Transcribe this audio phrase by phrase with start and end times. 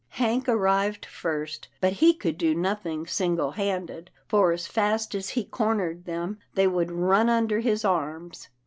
[0.17, 5.43] Hank arrived first, but he could do nothing single handed, for as fast as he
[5.45, 8.49] cornered them, they would run under his arms.